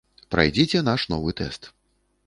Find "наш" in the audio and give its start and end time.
0.89-1.07